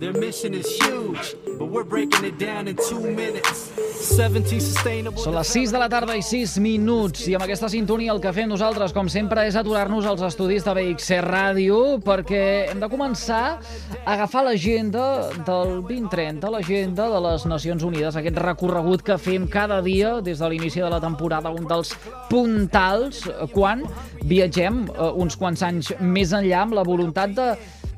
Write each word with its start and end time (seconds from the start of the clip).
Their 0.00 0.12
mission 0.12 0.54
is 0.54 0.66
huge, 0.82 1.36
but 1.56 1.70
we're 1.70 1.84
breaking 1.84 2.24
it 2.24 2.36
down 2.36 2.66
in 2.66 2.74
two 2.74 2.98
minutes. 2.98 3.70
17 3.94 4.58
sustainable. 4.60 5.22
Són 5.22 5.36
les 5.36 5.52
6 5.54 5.70
de 5.70 5.78
la 5.78 5.86
tarda 5.88 6.16
i 6.18 6.22
6 6.26 6.56
minuts 6.58 7.28
i 7.30 7.36
amb 7.38 7.44
aquesta 7.46 7.70
sintonia 7.70 8.10
el 8.10 8.18
que 8.20 8.32
fem 8.34 8.50
nosaltres, 8.50 8.90
com 8.92 9.06
sempre, 9.08 9.44
és 9.46 9.54
aturar-nos 9.54 10.08
als 10.10 10.24
estudis 10.26 10.66
de 10.66 10.74
BXC 10.74 11.20
Ràdio 11.22 11.78
perquè 12.02 12.42
hem 12.72 12.82
de 12.82 12.88
començar 12.90 13.44
a 13.54 14.16
agafar 14.16 14.42
l'agenda 14.48 15.30
del 15.46 15.78
2030, 15.86 16.50
l'agenda 16.56 17.06
de 17.14 17.22
les 17.28 17.46
Nacions 17.54 17.86
Unides, 17.86 18.18
aquest 18.18 18.42
recorregut 18.42 19.06
que 19.06 19.14
fem 19.14 19.46
cada 19.46 19.78
dia 19.86 20.16
des 20.26 20.42
de 20.42 20.50
l'inici 20.50 20.82
de 20.82 20.90
la 20.90 20.98
temporada, 21.00 21.54
un 21.54 21.70
dels 21.70 21.94
puntals 22.32 23.22
quan 23.54 23.86
viatgem 24.26 24.88
eh, 24.90 25.08
uns 25.22 25.38
quants 25.38 25.62
anys 25.62 25.94
més 26.02 26.34
enllà 26.34 26.66
amb 26.66 26.80
la 26.82 26.82
voluntat 26.82 27.38
de 27.38 27.50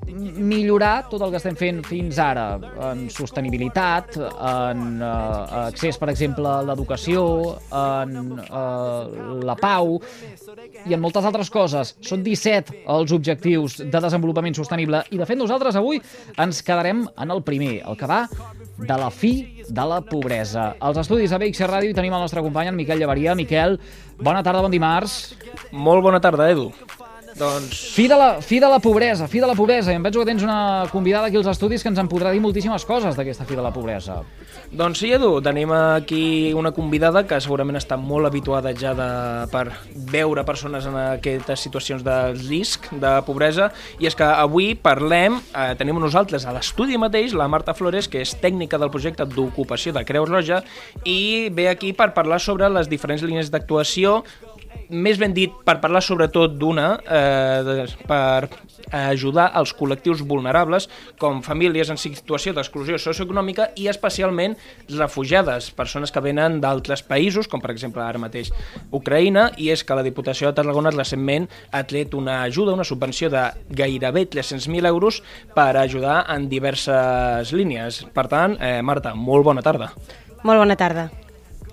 millorar 0.06 1.09
tot 1.10 1.23
el 1.24 1.33
que 1.33 1.41
estem 1.41 1.56
fent 1.59 1.83
fins 1.87 2.19
ara 2.23 2.46
en 2.91 3.06
sostenibilitat, 3.12 4.16
en 4.16 5.01
eh, 5.02 5.60
accés, 5.66 5.98
per 6.01 6.10
exemple, 6.12 6.48
a 6.48 6.62
l'educació, 6.66 7.24
en 7.74 8.38
eh, 8.45 9.41
la 9.46 9.56
pau 9.60 9.96
i 10.87 10.95
en 10.95 11.02
moltes 11.02 11.27
altres 11.27 11.51
coses. 11.52 11.95
Són 12.05 12.24
17 12.27 12.82
els 12.96 13.15
objectius 13.16 13.80
de 13.82 14.02
desenvolupament 14.06 14.56
sostenible 14.59 15.02
i, 15.10 15.20
de 15.20 15.29
fet, 15.29 15.38
nosaltres 15.38 15.79
avui 15.79 16.01
ens 16.37 16.62
quedarem 16.66 17.07
en 17.07 17.34
el 17.34 17.43
primer, 17.46 17.80
el 17.87 17.98
que 17.98 18.10
va 18.10 18.24
de 18.77 18.98
la 19.01 19.10
fi 19.10 19.65
de 19.68 19.87
la 19.88 20.01
pobresa. 20.04 20.74
Als 20.80 21.01
estudis 21.02 21.32
de 21.32 21.41
BXC 21.41 21.70
Ràdio 21.70 21.96
tenim 21.96 22.15
el 22.15 22.27
nostre 22.27 22.45
company, 22.45 22.70
en 22.70 22.79
Miquel 22.79 23.01
Llevaria. 23.01 23.34
Miquel, 23.34 23.80
bona 24.21 24.45
tarda, 24.46 24.62
bon 24.62 24.74
dimarts. 24.74 25.37
Molt 25.73 26.04
bona 26.04 26.21
tarda, 26.23 26.51
Edu. 26.52 26.71
Doncs 27.37 27.76
Fi 27.92 28.06
de, 28.09 28.16
la, 28.16 28.40
fi 28.40 28.59
de 28.60 28.68
la 28.68 28.79
pobresa, 28.80 29.26
fi 29.29 29.40
de 29.40 29.46
la 29.46 29.54
pobresa. 29.54 29.92
I 29.92 29.98
em 29.98 30.04
penso 30.04 30.20
que 30.23 30.29
tens 30.29 30.42
una 30.45 30.87
convidada 30.88 31.29
aquí 31.29 31.37
als 31.37 31.48
estudis 31.51 31.82
que 31.84 31.90
ens 31.93 32.01
en 32.01 32.09
podrà 32.09 32.30
dir 32.32 32.40
moltíssimes 32.40 32.87
coses 32.88 33.16
d'aquesta 33.16 33.45
fi 33.45 33.59
de 33.59 33.65
la 33.65 33.73
pobresa. 33.74 34.23
Doncs 34.73 35.02
sí, 35.02 35.10
Edu, 35.12 35.34
tenim 35.45 35.73
aquí 35.73 36.54
una 36.56 36.73
convidada 36.73 37.26
que 37.28 37.38
segurament 37.45 37.76
està 37.76 37.98
molt 38.01 38.28
habituada 38.28 38.73
ja 38.76 38.95
de, 38.96 39.09
per 39.52 39.66
veure 40.12 40.46
persones 40.48 40.88
en 40.88 40.96
aquestes 40.96 41.66
situacions 41.68 42.04
de 42.06 42.16
risc, 42.40 42.88
de 43.04 43.12
pobresa, 43.28 43.68
i 44.00 44.09
és 44.09 44.16
que 44.16 44.24
avui 44.26 44.73
parlem, 44.74 45.37
eh, 45.52 45.68
tenim 45.76 46.00
nosaltres 46.00 46.48
a 46.48 46.56
l'estudi 46.56 46.96
mateix 46.96 47.37
la 47.37 47.50
Marta 47.52 47.76
Flores, 47.76 48.09
que 48.09 48.24
és 48.24 48.32
tècnica 48.40 48.80
del 48.80 48.93
projecte 48.93 49.28
d'ocupació 49.28 49.93
de 49.93 50.04
Creu 50.09 50.24
Roja, 50.24 50.65
i 51.04 51.52
ve 51.52 51.68
aquí 51.68 51.93
per 51.93 52.15
parlar 52.16 52.40
sobre 52.40 52.73
les 52.73 52.88
diferents 52.88 53.23
línies 53.23 53.52
d'actuació 53.52 54.23
més 54.91 55.19
ben 55.19 55.35
dit, 55.37 55.52
per 55.66 55.79
parlar 55.82 56.02
sobretot 56.05 56.57
d'una, 56.59 56.88
eh, 57.07 57.87
per 58.07 58.49
ajudar 58.93 59.51
els 59.59 59.73
col·lectius 59.74 60.23
vulnerables, 60.27 60.88
com 61.18 61.43
famílies 61.43 61.91
en 61.91 61.99
situació 61.99 62.55
d'exclusió 62.55 62.99
socioeconòmica 63.02 63.71
i 63.77 63.88
especialment 63.91 64.56
refugiades, 64.93 65.71
persones 65.75 66.12
que 66.12 66.22
venen 66.22 66.60
d'altres 66.62 67.03
països, 67.03 67.49
com 67.49 67.60
per 67.60 67.72
exemple 67.75 68.05
ara 68.05 68.22
mateix 68.22 68.53
Ucraïna, 68.94 69.50
i 69.59 69.71
és 69.75 69.83
que 69.84 69.99
la 69.99 70.06
Diputació 70.06 70.50
de 70.50 70.60
Tarragona 70.60 70.94
recentment 70.94 71.49
ha 71.72 71.83
tret 71.88 72.15
una 72.15 72.43
ajuda, 72.44 72.77
una 72.77 72.87
subvenció 72.87 73.31
de 73.31 73.49
gairebé 73.71 74.27
300.000 74.31 74.87
euros 74.87 75.22
per 75.55 75.77
ajudar 75.77 76.25
en 76.34 76.49
diverses 76.49 77.53
línies. 77.53 78.05
Per 78.15 78.28
tant, 78.28 78.59
eh, 78.61 78.83
Marta, 78.83 79.15
molt 79.15 79.44
bona 79.44 79.62
tarda. 79.62 79.93
Molt 80.43 80.59
bona 80.62 80.77
tarda. 80.77 81.11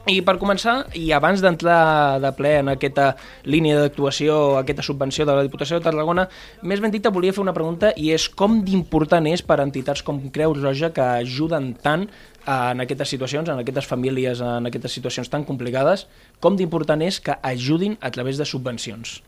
I 0.03 0.17
per 0.19 0.33
començar, 0.35 0.89
i 0.99 1.13
abans 1.15 1.39
d'entrar 1.39 2.19
de 2.19 2.29
ple 2.35 2.49
en 2.59 2.73
aquesta 2.73 3.13
línia 3.47 3.77
d'actuació, 3.79 4.57
aquesta 4.59 4.83
subvenció 4.83 5.23
de 5.23 5.31
la 5.37 5.45
Diputació 5.45 5.77
de 5.79 5.85
Tarragona, 5.85 6.25
més 6.59 6.83
ben 6.83 6.91
dit, 6.91 7.07
volia 7.07 7.31
fer 7.31 7.39
una 7.39 7.53
pregunta 7.55 7.93
i 7.95 8.11
és 8.11 8.25
com 8.27 8.59
d'important 8.67 9.29
és 9.31 9.45
per 9.47 9.61
a 9.61 9.63
entitats 9.63 10.03
com 10.03 10.19
Creu 10.35 10.57
Roja 10.59 10.91
que 10.91 11.07
ajuden 11.23 11.71
tant 11.79 12.09
en 12.43 12.83
aquestes 12.83 13.15
situacions, 13.15 13.47
en 13.47 13.63
aquestes 13.63 13.87
famílies, 13.87 14.43
en 14.43 14.67
aquestes 14.67 14.99
situacions 14.99 15.31
tan 15.31 15.47
complicades, 15.47 16.09
com 16.43 16.59
d'important 16.59 16.99
és 16.99 17.21
que 17.23 17.39
ajudin 17.39 17.95
a 18.01 18.11
través 18.11 18.35
de 18.35 18.43
subvencions. 18.43 19.21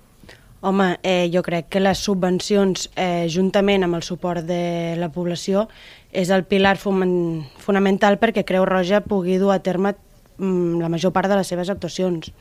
Home, 0.60 0.98
eh, 1.04 1.30
jo 1.32 1.44
crec 1.46 1.70
que 1.70 1.80
les 1.80 2.00
subvencions, 2.04 2.90
eh, 2.98 3.28
juntament 3.30 3.84
amb 3.86 3.96
el 3.96 4.04
suport 4.04 4.44
de 4.44 4.96
la 5.00 5.08
població, 5.08 5.70
és 6.12 6.32
el 6.32 6.44
pilar 6.44 6.76
fonamental 6.76 8.20
perquè 8.20 8.44
Creu 8.44 8.66
Roja 8.66 9.06
pugui 9.06 9.38
dur 9.38 9.54
a 9.54 9.60
terme 9.60 9.94
la 10.40 10.90
major 10.90 11.14
part 11.16 11.30
de 11.32 11.38
les 11.40 11.48
seves 11.48 11.70
actuacions. 11.70 12.32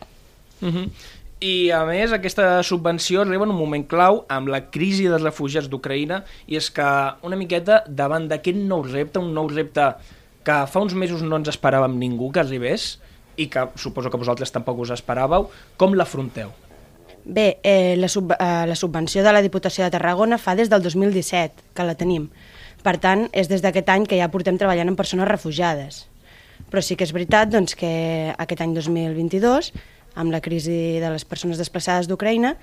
Uh 0.60 0.68
-huh. 0.68 0.90
I, 1.40 1.70
a 1.70 1.84
més, 1.84 2.12
aquesta 2.12 2.62
subvenció 2.62 3.20
arriba 3.20 3.44
en 3.44 3.50
un 3.50 3.58
moment 3.58 3.84
clau 3.86 4.24
amb 4.28 4.48
la 4.48 4.70
crisi 4.70 5.08
dels 5.10 5.22
refugiats 5.22 5.68
d'Ucraïna 5.68 6.22
i 6.46 6.56
és 6.56 6.70
que 6.70 6.86
una 7.22 7.36
miqueta 7.36 7.82
davant 7.86 8.28
d'aquest 8.30 8.56
nou 8.56 8.82
repte, 8.82 9.18
un 9.18 9.34
nou 9.34 9.48
repte 9.48 9.94
que 10.44 10.66
fa 10.70 10.80
uns 10.80 10.94
mesos 10.94 11.22
no 11.22 11.36
ens 11.36 11.48
esperàvem 11.48 11.98
ningú 11.98 12.30
que 12.32 12.40
arribés 12.40 12.98
i 13.36 13.48
que 13.50 13.66
suposo 13.74 14.10
que 14.10 14.20
vosaltres 14.20 14.52
tampoc 14.54 14.78
us 14.78 14.94
esperàveu, 14.94 15.50
com 15.76 15.94
l'afronteu? 15.98 16.52
Bé, 17.24 17.58
eh, 17.62 17.96
la, 17.96 18.08
sub, 18.08 18.32
eh, 18.32 18.66
la 18.68 18.76
subvenció 18.76 19.24
de 19.24 19.32
la 19.32 19.42
Diputació 19.42 19.84
de 19.84 19.90
Tarragona 19.90 20.38
fa 20.38 20.54
des 20.54 20.70
del 20.70 20.82
2017 20.84 21.72
que 21.74 21.84
la 21.84 21.96
tenim. 21.96 22.28
Per 22.84 22.98
tant, 23.00 23.30
és 23.32 23.48
des 23.48 23.64
d'aquest 23.64 23.88
any 23.88 24.04
que 24.06 24.18
ja 24.20 24.28
portem 24.28 24.58
treballant 24.60 24.92
amb 24.92 25.00
persones 25.00 25.28
refugiades. 25.28 26.04
Però 26.74 26.82
sí 26.82 26.96
que 26.98 27.06
és 27.06 27.12
veritat 27.14 27.52
doncs, 27.52 27.76
que 27.78 27.88
aquest 28.34 28.64
any 28.64 28.72
2022, 28.74 29.68
amb 30.18 30.34
la 30.34 30.40
crisi 30.42 30.98
de 30.98 31.12
les 31.12 31.22
persones 31.22 31.60
desplaçades 31.60 32.08
d'Ucraïna, 32.10 32.56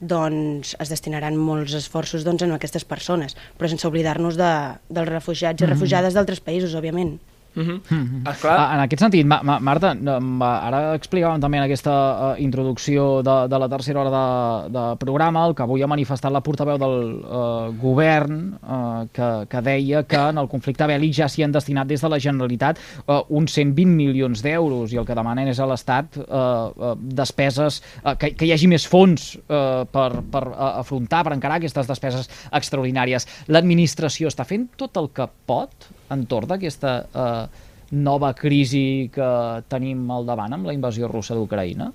doncs 0.00 0.70
es 0.80 0.88
destinaran 0.88 1.36
molts 1.36 1.74
esforços 1.76 2.24
doncs, 2.24 2.46
en 2.46 2.54
aquestes 2.56 2.86
persones, 2.88 3.36
però 3.60 3.68
sense 3.68 3.84
oblidar-nos 3.84 4.38
de, 4.40 4.48
dels 4.88 5.12
refugiats 5.12 5.60
i 5.60 5.68
refugiades 5.68 6.16
d'altres 6.16 6.40
països, 6.40 6.72
òbviament. 6.80 7.18
Uh 7.56 7.62
-huh. 7.62 7.80
Mm 7.90 8.22
-hmm. 8.24 8.30
Esclar, 8.30 8.74
En 8.74 8.80
aquest 8.80 9.00
sentit, 9.00 9.26
Ma 9.26 9.40
Ma 9.42 9.58
Marta, 9.58 9.94
ma- 10.20 10.60
ara 10.60 10.94
explicàvem 10.94 11.40
també 11.40 11.56
en 11.56 11.64
aquesta 11.64 11.90
uh, 11.90 12.42
introducció 12.42 13.22
de, 13.22 13.48
de 13.48 13.58
la 13.58 13.68
tercera 13.68 14.00
hora 14.00 14.10
de, 14.10 14.70
de 14.70 14.96
programa 14.96 15.46
el 15.46 15.54
que 15.54 15.62
avui 15.62 15.82
ha 15.82 15.86
manifestat 15.86 16.32
la 16.32 16.40
portaveu 16.40 16.78
del 16.78 17.22
uh, 17.24 17.72
govern 17.82 18.58
uh, 18.62 19.06
que, 19.12 19.46
que 19.48 19.60
deia 19.60 20.02
que 20.04 20.16
en 20.16 20.38
el 20.38 20.48
conflicte 20.48 20.84
bèl·lic 20.84 21.12
ja 21.12 21.28
s'hi 21.28 21.42
han 21.42 21.52
destinat 21.52 21.86
des 21.86 22.00
de 22.00 22.08
la 22.08 22.18
Generalitat 22.18 22.78
uh, 23.06 23.22
uns 23.28 23.52
120 23.52 23.86
milions 23.86 24.42
d'euros 24.42 24.92
i 24.92 24.96
el 24.96 25.06
que 25.06 25.14
demanen 25.14 25.48
és 25.48 25.58
a 25.58 25.66
l'Estat 25.66 26.16
uh, 26.16 26.22
uh, 26.24 26.94
despeses, 26.98 27.82
uh, 28.04 28.14
que, 28.16 28.34
que 28.34 28.44
hi 28.44 28.52
hagi 28.52 28.66
més 28.66 28.86
fons 28.86 29.36
uh, 29.36 29.84
per, 29.90 30.22
per 30.30 30.48
uh, 30.48 30.78
afrontar, 30.78 31.24
per 31.24 31.32
encarar 31.32 31.56
aquestes 31.56 31.86
despeses 31.86 32.28
extraordinàries. 32.52 33.26
L'administració 33.48 34.28
està 34.28 34.44
fent 34.44 34.68
tot 34.76 34.96
el 34.96 35.08
que 35.10 35.28
pot 35.46 35.90
entorn 36.14 36.48
d'aquesta 36.52 36.92
eh, 37.06 37.64
nova 37.90 38.34
crisi 38.36 39.08
que 39.12 39.28
tenim 39.68 40.10
al 40.10 40.26
davant 40.28 40.52
amb 40.52 40.68
la 40.68 40.74
invasió 40.76 41.08
russa 41.08 41.36
d'Ucraïna? 41.36 41.90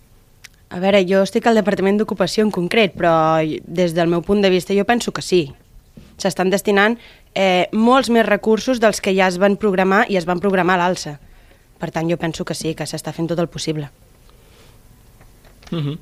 A 0.74 0.80
veure, 0.82 1.04
jo 1.06 1.22
estic 1.22 1.46
al 1.46 1.60
Departament 1.60 2.00
d'Ocupació 2.00 2.46
en 2.48 2.52
concret, 2.52 2.96
però 2.98 3.14
des 3.62 3.94
del 3.94 4.10
meu 4.10 4.24
punt 4.26 4.42
de 4.42 4.50
vista 4.50 4.74
jo 4.74 4.86
penso 4.90 5.14
que 5.14 5.22
sí. 5.22 5.44
S'estan 6.18 6.50
destinant 6.50 6.98
eh, 7.36 7.70
molts 7.74 8.10
més 8.10 8.26
recursos 8.26 8.82
dels 8.82 9.02
que 9.02 9.14
ja 9.14 9.28
es 9.30 9.38
van 9.38 9.58
programar 9.62 10.06
i 10.10 10.18
es 10.18 10.26
van 10.26 10.42
programar 10.42 10.80
a 10.80 10.82
l'alça. 10.82 11.20
Per 11.78 11.92
tant, 11.92 12.10
jo 12.10 12.18
penso 12.18 12.46
que 12.46 12.58
sí, 12.58 12.74
que 12.74 12.88
s'està 12.90 13.14
fent 13.14 13.30
tot 13.30 13.40
el 13.40 13.52
possible. 13.54 13.90
Uh 15.72 15.78
-huh. 15.78 15.98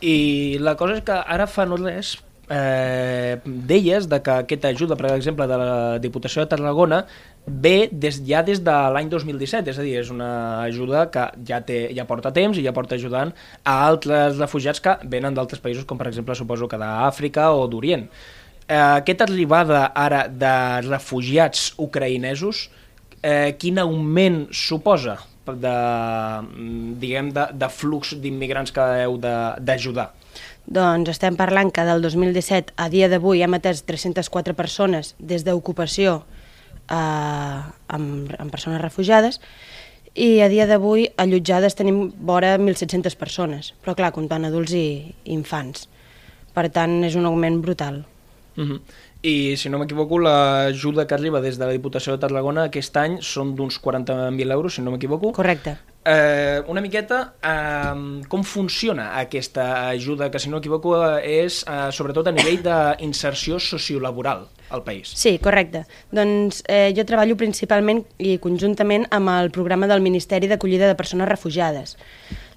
I 0.00 0.58
la 0.60 0.76
cosa 0.76 0.94
és 0.94 1.02
que 1.04 1.12
ara 1.12 1.46
fa 1.46 1.66
no 1.66 1.76
res 1.76 2.18
eh, 2.50 3.40
deies 3.44 4.08
de 4.08 4.20
que 4.22 4.36
aquesta 4.44 4.68
ajuda, 4.68 4.96
per 4.96 5.12
exemple, 5.14 5.46
de 5.48 5.58
la 5.60 5.98
Diputació 6.02 6.44
de 6.44 6.50
Tarragona 6.52 7.04
ve 7.46 7.88
des, 7.92 8.20
ja 8.26 8.42
des 8.44 8.62
de 8.64 8.76
l'any 8.94 9.10
2017, 9.12 9.70
és 9.70 9.78
a 9.78 9.84
dir, 9.84 9.96
és 10.00 10.10
una 10.12 10.30
ajuda 10.64 11.06
que 11.12 11.26
ja, 11.48 11.60
té, 11.64 11.80
ja 11.96 12.06
porta 12.08 12.32
temps 12.34 12.58
i 12.58 12.64
ja 12.64 12.74
porta 12.76 12.96
ajudant 12.98 13.34
a 13.64 13.74
altres 13.88 14.38
refugiats 14.40 14.80
que 14.84 14.96
venen 15.10 15.36
d'altres 15.36 15.62
països, 15.64 15.84
com 15.88 16.00
per 16.00 16.08
exemple 16.12 16.36
suposo 16.38 16.68
que 16.68 16.80
d'Àfrica 16.80 17.50
o 17.52 17.66
d'Orient. 17.68 18.08
Eh, 18.64 18.80
aquesta 18.80 19.28
arribada 19.28 19.86
ara 19.92 20.24
de 20.28 20.56
refugiats 20.88 21.72
ucraïnesos, 21.78 22.68
eh, 23.22 23.54
quin 23.60 23.78
augment 23.78 24.46
suposa 24.52 25.18
de, 25.44 25.76
diguem, 27.00 27.28
de, 27.36 27.48
de 27.52 27.68
flux 27.68 28.14
d'immigrants 28.20 28.72
que 28.72 28.84
heu 29.04 29.18
d'ajudar? 29.20 30.12
Doncs 30.66 31.10
estem 31.12 31.36
parlant 31.36 31.70
que 31.74 31.84
del 31.84 32.00
2017 32.02 32.72
a 32.80 32.88
dia 32.88 33.10
d'avui 33.12 33.42
hem 33.44 33.56
atès 33.56 33.84
304 33.84 34.54
persones 34.56 35.14
des 35.18 35.44
d'ocupació 35.44 36.22
eh, 36.88 37.60
amb, 37.88 38.32
amb 38.38 38.50
persones 38.50 38.80
refugiades 38.80 39.40
i 40.14 40.40
a 40.40 40.48
dia 40.48 40.66
d'avui 40.70 41.08
allotjades 41.18 41.74
tenim 41.76 42.06
vora 42.22 42.54
1.700 42.56 43.18
persones, 43.18 43.72
però 43.82 43.96
clar, 43.98 44.12
comptant 44.14 44.46
adults 44.46 44.72
i, 44.78 45.12
infants. 45.34 45.88
Per 46.54 46.68
tant, 46.70 47.00
és 47.02 47.16
un 47.18 47.26
augment 47.26 47.58
brutal. 47.60 48.04
Uh 48.56 48.64
-huh. 48.64 48.80
I, 49.22 49.56
si 49.56 49.68
no 49.68 49.78
m'equivoco, 49.78 50.18
l'ajuda 50.18 51.06
que 51.06 51.14
arriba 51.14 51.40
des 51.40 51.58
de 51.58 51.66
la 51.66 51.72
Diputació 51.72 52.12
de 52.12 52.18
Tarragona 52.18 52.64
aquest 52.64 52.96
any 52.96 53.18
són 53.20 53.56
d'uns 53.56 53.80
40.000 53.82 54.52
euros, 54.52 54.74
si 54.74 54.82
no 54.82 54.90
m'equivoco. 54.90 55.32
Correcte. 55.32 55.78
Eh, 56.06 56.62
una 56.68 56.82
miqueta, 56.84 57.34
eh, 57.42 58.24
com 58.28 58.42
funciona 58.44 59.16
aquesta 59.16 59.88
ajuda, 59.88 60.30
que 60.30 60.38
si 60.38 60.50
no 60.50 60.58
m'equivoco 60.58 60.98
és 61.24 61.62
eh, 61.64 61.88
sobretot 61.96 62.28
a 62.28 62.34
nivell 62.36 62.60
d'inserció 62.60 63.56
sociolaboral 63.56 64.44
al 64.68 64.84
país? 64.84 65.14
Sí, 65.16 65.38
correcte. 65.40 65.86
Doncs 66.12 66.60
eh, 66.68 66.92
jo 66.96 67.06
treballo 67.08 67.38
principalment 67.40 68.04
i 68.18 68.36
conjuntament 68.36 69.08
amb 69.16 69.32
el 69.32 69.48
programa 69.54 69.88
del 69.88 70.04
Ministeri 70.04 70.50
d'Acollida 70.50 70.90
de 70.90 70.98
Persones 70.98 71.30
Refugiades. 71.30 71.96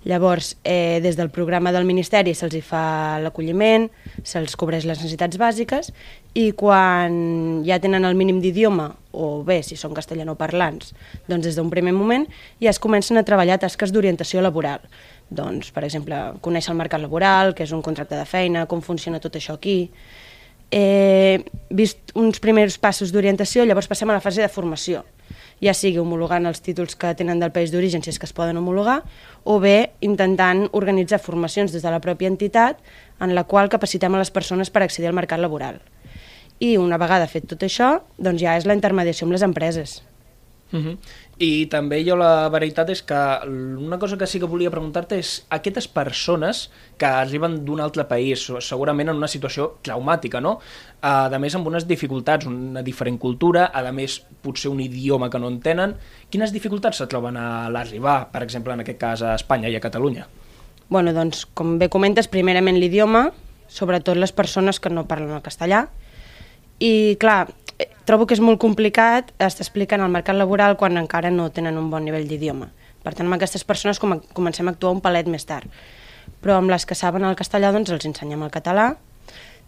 Llavors, 0.07 0.56
eh, 0.63 1.01
des 1.04 1.18
del 1.18 1.30
programa 1.30 1.74
del 1.75 1.83
Ministeri 1.83 2.31
se'ls 2.31 2.62
fa 2.63 3.19
l'acolliment, 3.19 3.89
se'ls 4.24 4.56
cobreix 4.56 4.86
les 4.88 5.01
necessitats 5.01 5.36
bàsiques 5.36 5.89
i 6.31 6.54
quan 6.56 7.65
ja 7.68 7.75
tenen 7.83 8.07
el 8.07 8.15
mínim 8.15 8.39
d'idioma, 8.39 8.94
o 9.12 9.44
bé, 9.44 9.59
si 9.68 9.75
són 9.75 9.92
castellanoparlants, 9.98 10.94
doncs 11.27 11.50
des 11.50 11.59
d'un 11.59 11.68
primer 11.74 11.92
moment 11.92 12.24
ja 12.63 12.71
es 12.71 12.80
comencen 12.80 13.19
a 13.19 13.25
treballar 13.27 13.59
tasques 13.59 13.92
d'orientació 13.92 14.39
laboral. 14.45 14.88
Doncs, 15.27 15.74
per 15.75 15.83
exemple, 15.83 16.15
conèixer 16.39 16.71
el 16.71 16.80
mercat 16.80 17.04
laboral, 17.04 17.51
què 17.51 17.68
és 17.68 17.75
un 17.75 17.83
contracte 17.83 18.15
de 18.15 18.25
feina, 18.25 18.63
com 18.65 18.81
funciona 18.81 19.19
tot 19.19 19.36
això 19.36 19.59
aquí... 19.59 19.92
Eh, 20.68 21.45
vist 21.71 22.12
uns 22.19 22.42
primers 22.44 22.75
passos 22.75 23.13
d'orientació, 23.15 23.63
llavors 23.63 23.88
passem 23.88 24.09
a 24.12 24.18
la 24.18 24.24
fase 24.24 24.42
de 24.44 24.51
formació 24.51 25.06
ja 25.63 25.74
sigui 25.74 26.00
homologant 26.01 26.45
els 26.45 26.62
títols 26.62 26.95
que 27.00 27.13
tenen 27.18 27.42
del 27.42 27.54
país 27.56 27.71
d'origen, 27.74 28.04
si 28.04 28.12
és 28.13 28.19
que 28.19 28.27
es 28.30 28.36
poden 28.36 28.57
homologar, 28.59 29.01
o 29.44 29.59
bé 29.59 29.94
intentant 30.06 30.68
organitzar 30.77 31.19
formacions 31.19 31.74
des 31.74 31.86
de 31.86 31.94
la 31.94 32.01
pròpia 32.04 32.30
entitat 32.30 32.81
en 33.19 33.33
la 33.36 33.45
qual 33.45 33.69
capacitem 33.69 34.15
a 34.15 34.21
les 34.21 34.31
persones 34.31 34.69
per 34.69 34.83
accedir 34.83 35.09
al 35.09 35.18
mercat 35.18 35.42
laboral. 35.42 35.81
I 36.59 36.77
una 36.77 36.98
vegada 36.98 37.30
fet 37.30 37.48
tot 37.50 37.63
això, 37.65 38.01
doncs 38.18 38.42
ja 38.42 38.57
és 38.57 38.65
la 38.65 38.77
intermediació 38.77 39.25
amb 39.25 39.38
les 39.38 39.45
empreses. 39.45 40.04
Uh 40.74 40.80
-huh. 40.80 40.98
I 41.38 41.68
també 41.69 42.00
jo 42.01 42.16
la 42.18 42.48
veritat 42.50 42.89
és 42.89 43.04
que 43.06 43.18
una 43.45 44.00
cosa 44.01 44.18
que 44.18 44.25
sí 44.25 44.39
que 44.42 44.50
volia 44.50 44.72
preguntar-te 44.74 45.19
és 45.22 45.34
aquestes 45.54 45.86
persones 45.86 46.63
que 46.98 47.06
arriben 47.06 47.60
d'un 47.66 47.84
altre 47.84 48.07
país, 48.10 48.48
segurament 48.66 49.12
en 49.12 49.19
una 49.22 49.30
situació 49.30 49.68
traumàtica, 49.86 50.42
no? 50.42 50.56
A 51.06 51.30
més, 51.38 51.54
amb 51.54 51.69
unes 51.69 51.86
dificultats, 51.86 52.50
una 52.50 52.81
diferent 52.81 53.19
cultura, 53.22 53.68
a 53.69 53.92
més, 53.94 54.18
potser 54.42 54.72
un 54.74 54.81
idioma 54.81 55.30
que 55.30 55.38
no 55.38 55.51
entenen. 55.54 55.94
Quines 56.34 56.56
dificultats 56.56 57.04
se 57.04 57.07
troben 57.12 57.38
a 57.38 57.69
l'arribar, 57.69 58.31
per 58.33 58.42
exemple, 58.42 58.74
en 58.74 58.81
aquest 58.81 58.98
cas, 58.98 59.22
a 59.22 59.36
Espanya 59.38 59.69
i 59.69 59.78
a 59.78 59.83
Catalunya? 59.83 60.25
Bueno, 60.90 61.13
doncs, 61.13 61.45
com 61.54 61.78
bé 61.78 61.92
comentes, 61.94 62.31
primerament 62.33 62.81
l'idioma, 62.81 63.28
sobretot 63.69 64.18
les 64.18 64.33
persones 64.33 64.81
que 64.81 64.90
no 64.90 65.06
parlen 65.06 65.38
el 65.38 65.45
castellà, 65.45 65.86
i, 66.80 67.18
clar, 67.22 67.44
eh, 67.50 67.67
trobo 68.06 68.25
que 68.25 68.33
és 68.38 68.41
molt 68.41 68.59
complicat 68.62 69.33
estar 69.38 69.63
explicant 69.63 70.01
el 70.01 70.13
mercat 70.13 70.38
laboral 70.38 70.77
quan 70.77 70.97
encara 70.97 71.29
no 71.29 71.50
tenen 71.53 71.77
un 71.77 71.91
bon 71.91 72.06
nivell 72.06 72.27
d'idioma. 72.27 72.69
Per 73.03 73.13
tant, 73.13 73.27
amb 73.27 73.38
aquestes 73.38 73.63
persones 73.63 74.00
com 74.00 74.18
comencem 74.33 74.68
a 74.68 74.74
actuar 74.74 74.95
un 74.95 75.01
palet 75.03 75.29
més 75.29 75.45
tard. 75.45 75.69
Però 76.41 76.57
amb 76.57 76.71
les 76.71 76.85
que 76.85 76.95
saben 76.97 77.24
el 77.24 77.38
castellà, 77.39 77.71
doncs 77.71 77.91
els 77.94 78.06
ensenyem 78.09 78.44
el 78.44 78.51
català. 78.51 78.89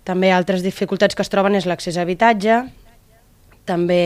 També 0.07 0.31
altres 0.33 0.63
dificultats 0.65 1.15
que 1.15 1.23
es 1.23 1.31
troben 1.31 1.55
és 1.55 1.67
l'accés 1.69 1.97
a 1.97 2.03
habitatge, 2.03 2.63
també, 3.69 4.01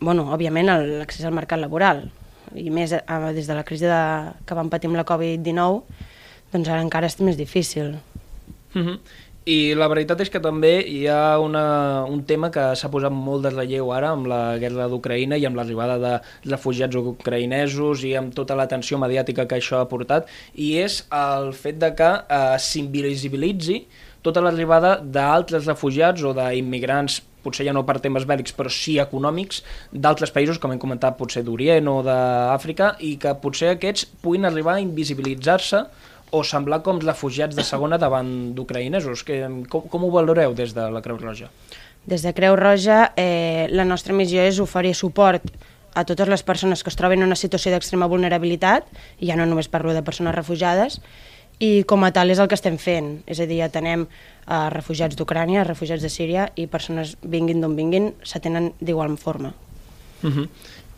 bueno, 0.00 0.26
òbviament, 0.34 0.72
l'accés 0.98 1.24
al 1.28 1.36
mercat 1.36 1.60
laboral. 1.62 2.08
I 2.56 2.70
més 2.74 2.94
eh, 2.96 3.02
des 3.36 3.46
de 3.46 3.56
la 3.56 3.64
crisi 3.68 3.86
de, 3.86 4.02
que 4.48 4.56
vam 4.56 4.70
patir 4.72 4.90
amb 4.90 4.98
la 4.98 5.06
Covid-19, 5.06 5.82
doncs 6.52 6.70
ara 6.72 6.82
encara 6.82 7.10
és 7.10 7.18
més 7.20 7.36
difícil. 7.38 7.98
Mm 8.74 8.82
-hmm. 8.82 8.98
I 9.48 9.72
la 9.78 9.86
veritat 9.88 10.20
és 10.20 10.28
que 10.28 10.42
també 10.44 10.74
hi 10.84 11.06
ha 11.08 11.38
una, 11.40 12.04
un 12.04 12.20
tema 12.28 12.50
que 12.52 12.66
s'ha 12.76 12.90
posat 12.92 13.14
molt 13.14 13.46
de 13.46 13.52
relleu 13.54 13.94
ara 13.96 14.10
amb 14.12 14.26
la 14.28 14.40
guerra 14.60 14.90
d'Ucraïna 14.92 15.38
i 15.40 15.46
amb 15.48 15.56
l'arribada 15.56 15.94
de 16.02 16.10
refugiats 16.50 16.98
ucraïnesos 17.00 18.02
i 18.04 18.12
amb 18.18 18.34
tota 18.36 18.58
la 18.58 18.66
tensió 18.68 18.98
mediàtica 19.00 19.46
que 19.48 19.56
això 19.56 19.80
ha 19.80 19.88
portat, 19.88 20.28
i 20.52 20.74
és 20.82 20.98
el 21.16 21.54
fet 21.56 21.78
de 21.80 21.94
que 21.96 22.10
eh, 22.20 22.58
s'invisibilitzi 22.60 23.78
tota 24.26 24.42
l'arribada 24.44 24.98
d'altres 25.00 25.64
refugiats 25.70 26.26
o 26.28 26.34
d'immigrants 26.36 27.22
potser 27.40 27.64
ja 27.70 27.72
no 27.72 27.86
per 27.88 27.96
temes 28.04 28.26
bèl·lics, 28.28 28.52
però 28.52 28.68
sí 28.68 28.98
econòmics, 29.00 29.62
d'altres 29.94 30.34
països, 30.34 30.58
com 30.60 30.74
hem 30.74 30.82
comentat, 30.82 31.16
potser 31.16 31.44
d'Orient 31.46 31.88
o 31.88 32.02
d'Àfrica, 32.04 32.96
i 33.00 33.14
que 33.22 33.32
potser 33.40 33.72
aquests 33.72 34.04
puguin 34.20 34.44
arribar 34.44 34.76
a 34.76 34.84
invisibilitzar-se 34.84 35.86
o 36.30 36.42
semblar 36.44 36.82
com 36.84 37.00
refugiats 37.00 37.56
de 37.56 37.64
segona 37.64 37.98
davant 37.98 38.54
d'ucraïnesos. 38.56 39.24
Com, 39.24 39.88
com 39.88 40.04
ho 40.04 40.10
valoreu 40.12 40.54
des 40.54 40.74
de 40.76 40.88
la 40.92 41.02
Creu 41.04 41.18
Roja? 41.20 41.48
Des 42.08 42.22
de 42.24 42.32
Creu 42.34 42.56
Roja 42.56 43.12
eh, 43.16 43.66
la 43.70 43.84
nostra 43.84 44.14
missió 44.16 44.44
és 44.44 44.60
oferir 44.60 44.94
suport 44.96 45.44
a 45.94 46.04
totes 46.04 46.28
les 46.28 46.44
persones 46.46 46.84
que 46.84 46.92
es 46.92 46.96
troben 46.96 47.22
en 47.22 47.30
una 47.32 47.36
situació 47.36 47.72
d'extrema 47.72 48.06
vulnerabilitat, 48.06 48.86
i 49.18 49.30
ja 49.30 49.36
no 49.36 49.48
només 49.48 49.68
parlo 49.68 49.96
de 49.96 50.04
persones 50.06 50.36
refugiades, 50.36 51.00
i 51.58 51.82
com 51.90 52.04
a 52.06 52.12
tal 52.14 52.30
és 52.30 52.38
el 52.38 52.46
que 52.46 52.54
estem 52.54 52.76
fent, 52.78 53.16
és 53.26 53.40
a 53.42 53.48
dir, 53.50 53.58
atenem 53.64 54.04
a 54.46 54.68
refugiats 54.70 55.18
d'Ucrània, 55.18 55.66
refugiats 55.66 56.04
de 56.04 56.12
Síria, 56.12 56.52
i 56.54 56.68
persones 56.70 57.16
vinguin 57.22 57.64
d'on 57.64 57.74
vinguin, 57.74 58.12
s'atenen 58.22 58.70
d'igual 58.78 59.16
forma. 59.18 59.54
Uh 60.22 60.30
-huh 60.30 60.48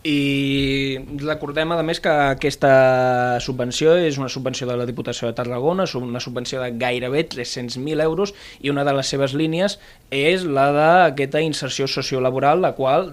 i 0.03 0.97
recordem 1.21 1.75
a 1.75 1.83
més 1.85 1.99
que 2.01 2.09
aquesta 2.33 3.37
subvenció 3.45 3.93
és 4.01 4.17
una 4.17 4.31
subvenció 4.33 4.65
de 4.69 4.77
la 4.81 4.87
Diputació 4.89 5.29
de 5.29 5.37
Tarragona, 5.37 5.85
una 6.01 6.23
subvenció 6.25 6.63
de 6.63 6.71
gairebé 6.81 7.27
300.000 7.29 8.01
euros 8.01 8.33
i 8.61 8.73
una 8.73 8.85
de 8.89 8.95
les 8.97 9.11
seves 9.13 9.35
línies 9.37 9.77
és 10.09 10.47
la 10.49 10.71
d'aquesta 10.73 11.43
inserció 11.45 11.87
sociolaboral, 11.87 12.63
la 12.65 12.73
qual 12.73 13.11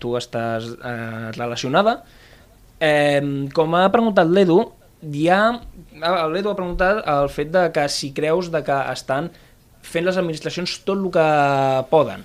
tu 0.00 0.16
estàs 0.16 0.70
eh, 0.72 1.32
relacionada. 1.36 1.98
Eh, 2.80 3.20
com 3.52 3.76
ha 3.76 3.90
preguntat 3.92 4.32
l'Edu, 4.32 4.62
ja 5.12 5.42
l'Edu 6.32 6.48
ha 6.48 6.56
preguntat 6.56 7.02
el 7.12 7.28
fet 7.28 7.52
de 7.52 7.66
que 7.76 7.84
si 7.92 8.14
creus 8.16 8.48
de 8.54 8.62
que 8.64 8.78
estan 8.94 9.28
fent 9.82 10.08
les 10.08 10.16
administracions 10.16 10.78
tot 10.86 10.96
el 10.96 11.10
que 11.12 11.28
poden. 11.92 12.24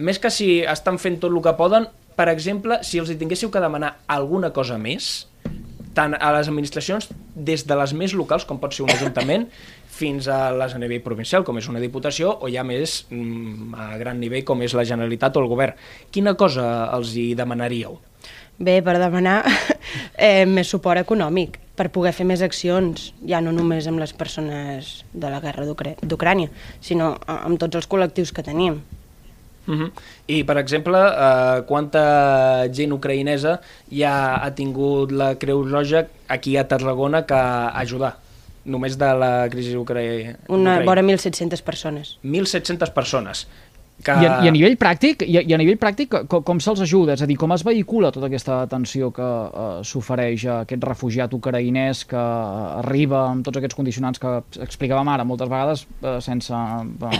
Més 0.00 0.18
que 0.18 0.32
si 0.32 0.62
estan 0.64 0.96
fent 0.98 1.20
tot 1.20 1.30
el 1.30 1.44
que 1.44 1.52
poden, 1.58 1.90
per 2.16 2.28
exemple, 2.32 2.80
si 2.86 3.00
els 3.02 3.10
hi 3.10 3.18
tinguéssiu 3.20 3.50
que 3.50 3.62
demanar 3.62 3.96
alguna 4.06 4.52
cosa 4.56 4.78
més, 4.80 5.26
tant 5.94 6.16
a 6.18 6.32
les 6.34 6.50
administracions, 6.50 7.08
des 7.34 7.64
de 7.66 7.76
les 7.78 7.94
més 7.94 8.14
locals, 8.14 8.46
com 8.46 8.60
pot 8.62 8.74
ser 8.74 8.84
un 8.86 8.94
ajuntament, 8.94 9.48
fins 9.98 10.26
a 10.26 10.48
les 10.50 10.74
a 10.74 10.80
nivell 10.82 11.04
provincial, 11.04 11.44
com 11.46 11.58
és 11.60 11.68
una 11.70 11.82
diputació, 11.82 12.32
o 12.42 12.50
ja 12.50 12.64
més 12.66 13.04
mm, 13.10 13.74
a 13.78 13.92
gran 14.00 14.18
nivell, 14.18 14.42
com 14.46 14.62
és 14.66 14.74
la 14.74 14.86
Generalitat 14.88 15.36
o 15.36 15.44
el 15.44 15.50
govern. 15.50 15.78
Quina 16.10 16.34
cosa 16.38 16.88
els 16.96 17.14
hi 17.14 17.32
demanaríeu? 17.38 18.00
Bé, 18.58 18.80
per 18.86 18.96
demanar 19.02 19.40
eh, 20.26 20.46
més 20.46 20.70
suport 20.70 21.00
econòmic, 21.02 21.58
per 21.74 21.90
poder 21.94 22.12
fer 22.14 22.26
més 22.26 22.42
accions, 22.42 23.08
ja 23.26 23.40
no 23.42 23.54
només 23.54 23.86
amb 23.90 24.02
les 24.02 24.14
persones 24.14 25.00
de 25.12 25.30
la 25.30 25.40
guerra 25.42 25.66
d'Ucrània, 25.66 26.50
sinó 26.80 27.16
amb 27.26 27.58
tots 27.58 27.82
els 27.82 27.90
col·lectius 27.90 28.34
que 28.34 28.46
tenim. 28.46 28.82
Uh 29.66 29.74
-huh. 29.74 29.90
I, 30.26 30.44
per 30.44 30.58
exemple, 30.58 30.98
eh, 30.98 31.62
quanta 31.66 32.68
gent 32.72 32.92
ucraïnesa 32.92 33.60
ja 33.90 34.42
ha 34.42 34.54
tingut 34.54 35.10
la 35.12 35.34
Creu 35.36 35.62
Roja 35.62 36.06
aquí 36.28 36.56
a 36.56 36.68
Tarragona 36.68 37.24
que 37.26 37.34
ajudar? 37.34 38.18
Només 38.64 38.96
de 38.96 39.14
la 39.14 39.48
crisi 39.50 39.76
ucraïna. 39.76 40.36
Una 40.48 40.80
vora 40.80 41.02
1.700 41.02 41.62
persones. 41.62 42.18
1.700 42.22 42.92
persones. 42.92 43.46
Que... 44.02 44.10
I, 44.10 44.26
a, 44.26 44.42
I 44.42 44.48
a 44.48 44.52
nivell 44.52 44.74
pràctic, 44.76 45.22
i 45.22 45.36
a, 45.38 45.42
i 45.46 45.54
a 45.54 45.58
nivell 45.60 45.78
pràctic 45.78 46.10
com, 46.28 46.42
com 46.42 46.58
se'ls 46.60 46.80
ajuda? 46.82 47.14
És 47.14 47.22
a 47.22 47.26
dir, 47.26 47.36
com 47.36 47.52
es 47.54 47.62
vehicula 47.62 48.10
tota 48.10 48.26
aquesta 48.26 48.62
atenció 48.64 49.12
que 49.14 49.22
uh, 49.22 49.84
s'ofereix 49.86 50.46
a 50.46 50.56
aquest 50.64 50.82
refugiat 50.82 51.32
ucraïnès 51.32 52.02
que 52.10 52.18
uh, 52.18 52.80
arriba 52.82 53.22
amb 53.30 53.44
tots 53.46 53.60
aquests 53.60 53.78
condicionants 53.78 54.18
que 54.18 54.34
explicàvem 54.66 55.08
ara 55.08 55.24
moltes 55.24 55.48
vegades 55.48 55.86
uh, 56.02 56.18
sense 56.24 56.52
uh, 56.52 57.14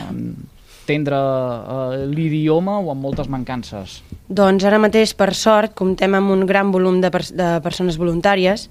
entendre 0.84 1.16
eh, 1.16 2.04
l'idioma 2.12 2.78
o 2.80 2.92
amb 2.92 3.02
moltes 3.02 3.30
mancances? 3.32 4.02
Doncs 4.28 4.64
ara 4.68 4.80
mateix, 4.80 5.14
per 5.16 5.32
sort, 5.36 5.74
comptem 5.76 6.14
amb 6.16 6.32
un 6.32 6.44
gran 6.46 6.72
volum 6.72 7.00
de, 7.00 7.10
per 7.12 7.24
de 7.32 7.54
persones 7.64 7.98
voluntàries 8.00 8.68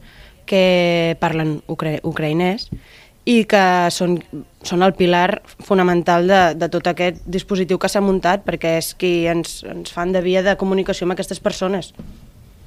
que 0.50 1.16
parlen 1.22 1.62
ucra 1.72 1.98
ucraïnès 2.04 2.68
i 3.26 3.44
que 3.48 3.64
són, 3.96 4.18
són 4.68 4.84
el 4.84 4.96
pilar 5.00 5.42
fonamental 5.64 6.28
de, 6.28 6.42
de 6.60 6.68
tot 6.70 6.90
aquest 6.92 7.22
dispositiu 7.24 7.80
que 7.80 7.88
s'ha 7.88 8.04
muntat 8.04 8.44
perquè 8.44 8.76
és 8.82 8.92
qui 9.00 9.14
ens, 9.32 9.62
ens 9.64 9.94
fan 9.96 10.12
de 10.12 10.22
via 10.26 10.44
de 10.44 10.58
comunicació 10.60 11.08
amb 11.08 11.16
aquestes 11.16 11.40
persones. 11.40 11.94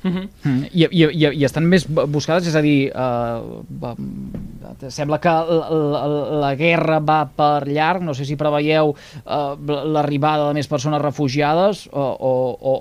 Uh 0.07 0.15
-huh. 0.15 0.29
mm. 0.45 0.65
I, 0.73 0.87
i, 0.91 1.05
i, 1.05 1.27
I 1.41 1.45
estan 1.45 1.65
més 1.67 1.87
buscades, 1.89 2.47
és 2.47 2.55
a 2.55 2.63
dir, 2.63 2.93
uh, 2.95 3.95
sembla 4.89 5.19
que 5.19 5.31
la, 5.31 5.69
la, 5.71 6.23
la 6.43 6.55
guerra 6.59 6.99
va 7.01 7.21
per 7.37 7.67
llarg, 7.69 8.03
no 8.05 8.15
sé 8.15 8.27
si 8.29 8.37
preveieu 8.39 8.95
eh, 8.95 9.75
l'arribada 9.97 10.49
de 10.49 10.57
més 10.59 10.69
persones 10.71 11.03
refugiades 11.03 11.87
o, 11.93 12.03
o, 12.03 12.33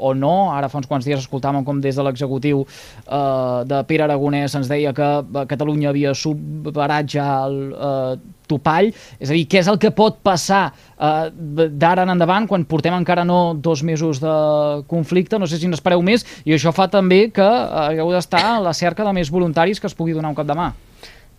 o, 0.10 0.14
no. 0.18 0.52
Ara 0.56 0.70
fa 0.72 0.80
uns 0.82 0.90
quants 0.90 1.06
dies 1.08 1.22
escoltàvem 1.22 1.66
com 1.68 1.82
des 1.82 1.98
de 1.98 2.06
l'executiu 2.06 2.66
eh, 2.66 3.60
de 3.70 3.82
Pere 3.90 4.08
Aragonès 4.08 4.56
ens 4.56 4.72
deia 4.72 4.94
que 4.96 5.10
Catalunya 5.52 5.92
havia 5.92 6.16
superat 6.18 7.10
ja 7.18 7.30
el 7.46 7.60
eh, 7.74 8.35
topall, 8.50 8.92
és 9.20 9.30
a 9.30 9.34
dir, 9.34 9.46
què 9.50 9.62
és 9.62 9.70
el 9.72 9.80
que 9.82 9.92
pot 9.96 10.18
passar 10.26 10.64
eh, 10.70 11.30
d'ara 11.34 12.06
en 12.06 12.16
endavant 12.16 12.48
quan 12.48 12.66
portem 12.70 12.96
encara 12.96 13.26
no 13.28 13.54
dos 13.54 13.84
mesos 13.84 14.22
de 14.24 14.36
conflicte, 14.88 15.40
no 15.40 15.48
sé 15.48 15.60
si 15.60 15.70
n'espereu 15.70 16.02
més, 16.06 16.26
i 16.46 16.56
això 16.56 16.74
fa 16.76 16.88
també 16.92 17.30
que 17.36 17.46
hagueu 17.46 18.12
d'estar 18.14 18.44
a 18.56 18.60
la 18.64 18.74
cerca 18.74 19.06
de 19.06 19.14
més 19.14 19.32
voluntaris 19.32 19.80
que 19.80 19.88
es 19.88 19.98
pugui 19.98 20.14
donar 20.14 20.34
un 20.34 20.38
cop 20.38 20.48
de 20.48 20.58
mà. 20.58 20.74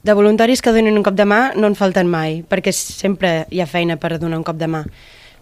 De 0.07 0.15
voluntaris 0.15 0.63
que 0.63 0.71
donin 0.71 0.95
un 0.95 1.03
cop 1.03 1.17
de 1.19 1.25
mà 1.27 1.57
no 1.59 1.67
en 1.67 1.75
falten 1.75 2.07
mai, 2.07 2.43
perquè 2.47 2.71
sempre 2.71 3.47
hi 3.51 3.63
ha 3.63 3.67
feina 3.67 3.97
per 3.99 4.21
donar 4.23 4.39
un 4.39 4.47
cop 4.47 4.59
de 4.61 4.69
mà. 4.71 4.85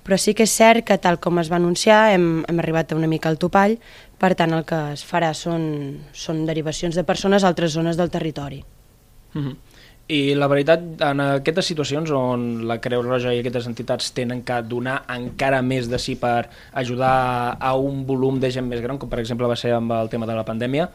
Però 0.04 0.16
sí 0.20 0.32
que 0.36 0.44
és 0.44 0.52
cert 0.52 0.84
que, 0.88 0.96
tal 1.00 1.18
com 1.20 1.40
es 1.40 1.50
va 1.52 1.56
anunciar, 1.56 2.14
hem, 2.14 2.44
hem 2.48 2.58
arribat 2.60 2.92
a 2.92 2.96
una 2.96 3.08
mica 3.08 3.28
al 3.28 3.36
topall, 3.40 3.78
per 4.20 4.34
tant 4.38 4.52
el 4.56 4.64
que 4.68 4.78
es 4.94 5.04
farà 5.04 5.34
són, 5.36 5.64
són 6.12 6.44
derivacions 6.48 6.96
de 6.96 7.04
persones 7.04 7.44
a 7.44 7.50
altres 7.52 7.72
zones 7.76 8.00
del 8.00 8.12
territori. 8.12 8.62
Mm 9.34 9.42
-hmm. 9.42 9.56
I 10.12 10.34
la 10.36 10.50
veritat, 10.52 10.82
en 11.00 11.20
aquestes 11.24 11.70
situacions 11.70 12.10
on 12.12 12.66
la 12.68 12.76
Creu 12.84 13.00
Roja 13.00 13.30
i 13.32 13.38
aquestes 13.40 13.64
entitats 13.70 14.10
tenen 14.12 14.42
que 14.44 14.58
donar 14.68 14.98
encara 15.14 15.62
més 15.64 15.88
de 15.88 15.96
sí 15.96 16.18
per 16.20 16.50
ajudar 16.76 17.56
a 17.56 17.70
un 17.80 18.02
volum 18.04 18.36
de 18.40 18.50
gent 18.52 18.68
més 18.68 18.82
gran, 18.84 18.98
com 19.00 19.08
per 19.08 19.22
exemple 19.22 19.48
va 19.48 19.56
ser 19.56 19.72
amb 19.72 19.94
el 19.96 20.12
tema 20.12 20.28
de 20.28 20.36
la 20.36 20.44
pandèmia, 20.44 20.90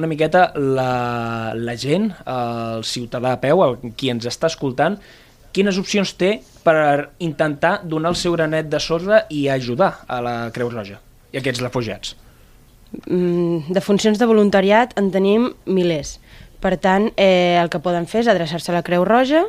una 0.00 0.08
miqueta 0.08 0.46
la, 0.56 1.52
la 1.52 1.76
gent, 1.76 2.08
el 2.24 2.88
ciutadà 2.88 3.36
a 3.36 3.42
peu, 3.44 3.60
el, 3.66 3.92
qui 4.00 4.08
ens 4.14 4.24
està 4.32 4.48
escoltant, 4.48 4.96
quines 5.54 5.76
opcions 5.78 6.16
té 6.16 6.38
per 6.64 7.10
intentar 7.20 7.82
donar 7.84 8.14
el 8.14 8.18
seu 8.18 8.32
granet 8.32 8.72
de 8.72 8.80
sorra 8.80 9.26
i 9.28 9.44
ajudar 9.52 9.92
a 10.08 10.24
la 10.24 10.36
Creu 10.56 10.72
Roja 10.72 11.02
i 11.34 11.42
aquests 11.42 11.60
refugiats? 11.60 12.16
Mm, 13.10 13.74
de 13.74 13.82
funcions 13.82 14.18
de 14.18 14.26
voluntariat 14.26 14.92
en 14.98 15.10
tenim 15.14 15.50
milers. 15.66 16.16
Per 16.64 16.78
tant, 16.80 17.10
eh, 17.20 17.60
el 17.60 17.68
que 17.68 17.82
poden 17.84 18.08
fer 18.08 18.22
és 18.24 18.30
adreçar-se 18.32 18.72
a 18.72 18.78
la 18.78 18.82
Creu 18.86 19.04
Roja, 19.04 19.44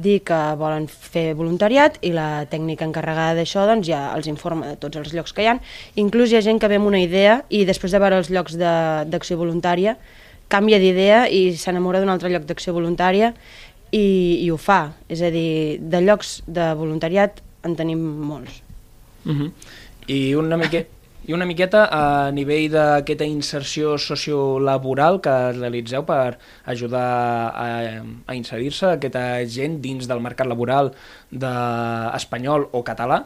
dir 0.00 0.22
que 0.26 0.38
volen 0.58 0.88
fer 0.88 1.34
voluntariat 1.36 1.98
i 2.02 2.10
la 2.16 2.46
tècnica 2.50 2.86
encarregada 2.88 3.36
d'això 3.36 3.66
doncs, 3.68 3.86
ja 3.86 4.08
els 4.16 4.26
informa 4.30 4.72
de 4.72 4.78
tots 4.80 4.96
els 4.96 5.12
llocs 5.12 5.36
que 5.36 5.44
hi 5.44 5.50
ha. 5.52 5.58
Inclús 6.00 6.32
hi 6.32 6.38
ha 6.38 6.42
gent 6.46 6.58
que 6.58 6.70
ve 6.72 6.80
amb 6.80 6.88
una 6.88 7.02
idea 7.04 7.42
i 7.52 7.66
després 7.68 7.92
de 7.92 8.00
veure 8.00 8.18
els 8.18 8.32
llocs 8.32 8.56
d'acció 8.56 9.36
voluntària 9.38 9.98
canvia 10.48 10.80
d'idea 10.80 11.24
i 11.28 11.54
s'enamora 11.58 12.00
d'un 12.02 12.12
altre 12.12 12.30
lloc 12.32 12.44
d'acció 12.48 12.74
voluntària 12.76 13.32
i, 13.90 14.40
i 14.44 14.50
ho 14.50 14.58
fa. 14.60 14.94
És 15.08 15.22
a 15.22 15.30
dir, 15.34 15.78
de 15.80 16.00
llocs 16.04 16.40
de 16.46 16.72
voluntariat 16.78 17.40
en 17.64 17.76
tenim 17.76 18.00
molts. 18.28 18.60
Uh 19.24 19.32
-huh. 19.32 19.50
I 20.06 20.34
una 20.34 20.56
mica, 20.56 20.84
i 21.24 21.32
una 21.32 21.46
miqueta 21.48 21.86
a 21.88 22.30
nivell 22.36 22.66
d'aquesta 22.72 23.24
inserció 23.24 23.94
sociolaboral 24.00 25.20
que 25.24 25.34
realitzeu 25.56 26.04
per 26.04 26.36
ajudar 26.68 27.06
a, 27.56 27.68
a 28.28 28.36
inserir-se 28.36 28.90
aquesta 28.92 29.22
gent 29.48 29.78
dins 29.84 30.08
del 30.10 30.20
mercat 30.20 30.50
laboral 30.50 30.92
de 31.30 31.54
espanyol 32.18 32.68
o 32.72 32.84
català, 32.84 33.22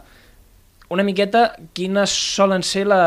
una 0.95 1.05
miqueta 1.05 1.51
quines 1.75 2.15
solen 2.39 2.63
ser 2.63 2.87
la, 2.89 3.03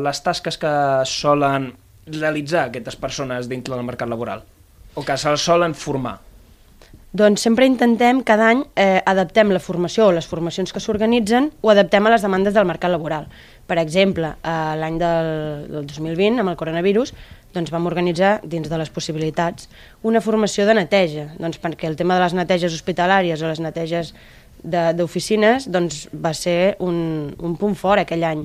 les 0.00 0.22
tasques 0.22 0.56
que 0.62 0.72
solen 1.10 1.72
realitzar 2.06 2.68
aquestes 2.68 2.96
persones 2.96 3.50
dintre 3.50 3.74
del 3.74 3.84
mercat 3.84 4.08
laboral 4.08 4.46
o 4.94 5.02
que 5.04 5.18
se'ls 5.20 5.42
solen 5.42 5.74
formar? 5.76 6.20
Doncs 7.16 7.40
sempre 7.40 7.64
intentem, 7.64 8.20
cada 8.20 8.50
any, 8.50 8.66
eh, 8.76 9.00
adaptem 9.06 9.48
la 9.48 9.60
formació 9.62 10.08
o 10.08 10.12
les 10.12 10.26
formacions 10.28 10.72
que 10.72 10.82
s'organitzen, 10.84 11.46
o 11.64 11.70
adaptem 11.72 12.04
a 12.04 12.10
les 12.12 12.20
demandes 12.20 12.52
del 12.52 12.66
mercat 12.68 12.92
laboral. 12.92 13.24
Per 13.66 13.78
exemple, 13.80 14.34
eh, 14.42 14.74
l'any 14.76 14.98
del, 15.00 15.30
del 15.70 15.86
2020, 15.86 16.42
amb 16.42 16.52
el 16.52 16.58
coronavirus, 16.60 17.14
doncs 17.54 17.72
vam 17.72 17.88
organitzar, 17.88 18.42
dins 18.44 18.68
de 18.68 18.76
les 18.76 18.90
possibilitats, 18.90 19.70
una 20.02 20.20
formació 20.20 20.66
de 20.66 20.74
neteja, 20.74 21.30
doncs 21.38 21.56
perquè 21.56 21.88
el 21.88 21.96
tema 21.96 22.18
de 22.18 22.26
les 22.26 22.36
neteges 22.36 22.74
hospitalàries 22.74 23.40
o 23.40 23.48
les 23.48 23.64
neteges 23.64 24.12
d'oficines 24.62 25.70
doncs 25.72 26.08
va 26.12 26.34
ser 26.34 26.76
un, 26.80 27.32
un 27.38 27.56
punt 27.56 27.76
fort 27.80 28.02
aquell 28.02 28.28
any. 28.28 28.44